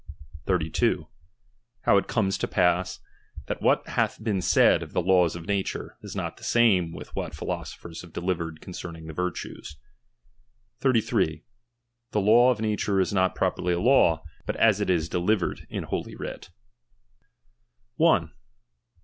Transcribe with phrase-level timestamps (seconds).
[0.47, 1.07] {^2.
[1.81, 2.99] How it comes to pas,
[3.45, 7.15] that uhat hath been said of the laws of nature, is not the name with
[7.15, 9.77] what ^^^ philosophers have delivered concerning the virtues
[10.79, 11.43] 33.
[12.13, 15.85] The ^^^kbv of nature is not properly a law, but as it is delivered in
[15.85, 16.49] ^■lloly Writ.
[17.99, 18.29] ^^^.